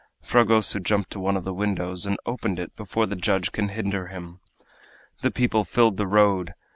Fragoso 0.19 0.79
jumped 0.79 1.11
to 1.11 1.19
one 1.19 1.37
of 1.37 1.43
the 1.43 1.53
windows, 1.53 2.07
and 2.07 2.17
opened 2.25 2.57
it 2.57 2.75
before 2.75 3.05
the 3.05 3.15
judge 3.15 3.51
could 3.51 3.69
hinder 3.69 4.07
him. 4.07 4.39
The 5.21 5.29
people 5.29 5.63
filled 5.63 5.97
the 5.97 6.07
road. 6.07 6.55